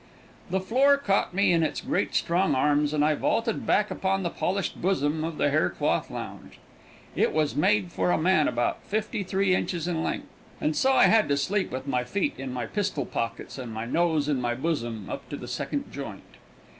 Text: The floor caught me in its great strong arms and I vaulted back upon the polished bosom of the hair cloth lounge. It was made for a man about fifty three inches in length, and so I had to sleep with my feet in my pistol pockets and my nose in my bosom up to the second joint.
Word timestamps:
The 0.49 0.59
floor 0.59 0.97
caught 0.97 1.31
me 1.31 1.53
in 1.53 1.61
its 1.61 1.79
great 1.79 2.15
strong 2.15 2.55
arms 2.55 2.91
and 2.91 3.05
I 3.05 3.13
vaulted 3.13 3.67
back 3.67 3.91
upon 3.91 4.23
the 4.23 4.31
polished 4.31 4.81
bosom 4.81 5.23
of 5.23 5.37
the 5.37 5.51
hair 5.51 5.69
cloth 5.69 6.09
lounge. 6.09 6.57
It 7.15 7.33
was 7.33 7.55
made 7.55 7.91
for 7.91 8.09
a 8.09 8.17
man 8.17 8.47
about 8.47 8.83
fifty 8.83 9.21
three 9.21 9.53
inches 9.53 9.87
in 9.87 10.01
length, 10.03 10.25
and 10.59 10.75
so 10.75 10.93
I 10.93 11.05
had 11.05 11.29
to 11.29 11.37
sleep 11.37 11.69
with 11.69 11.85
my 11.85 12.03
feet 12.03 12.33
in 12.39 12.51
my 12.51 12.65
pistol 12.65 13.05
pockets 13.05 13.59
and 13.59 13.71
my 13.71 13.85
nose 13.85 14.27
in 14.27 14.41
my 14.41 14.55
bosom 14.55 15.07
up 15.07 15.29
to 15.29 15.37
the 15.37 15.47
second 15.47 15.91
joint. 15.91 16.23